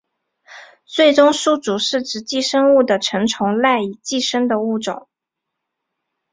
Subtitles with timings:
[0.85, 5.07] 最终宿主是指寄生物的成虫赖以寄生的物种。